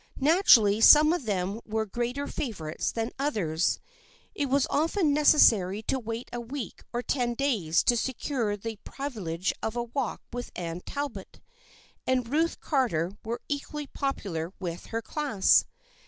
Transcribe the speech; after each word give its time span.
Naturally 0.19 0.81
some 0.81 1.13
of 1.13 1.25
them 1.25 1.61
were 1.63 1.85
greater 1.85 2.25
favorites 2.25 2.91
than 2.91 3.11
others. 3.19 3.79
It 4.33 4.47
was 4.47 4.65
often 4.71 5.15
neces 5.15 5.41
sary 5.41 5.83
to 5.83 5.99
wait 5.99 6.27
a 6.33 6.41
week 6.41 6.81
or 6.91 7.03
ten 7.03 7.35
days 7.35 7.83
to 7.83 7.95
secure 7.95 8.57
the 8.57 8.79
privi 8.83 9.21
lege 9.23 9.53
of 9.61 9.75
a 9.75 9.83
walk 9.83 10.23
with 10.33 10.51
Anne 10.55 10.81
Talbot, 10.87 11.39
and 12.07 12.27
Ruth 12.27 12.59
Carter 12.59 13.11
was 13.23 13.37
equally 13.47 13.85
popular 13.85 14.51
with 14.59 14.87
her 14.87 15.03
class. 15.03 15.65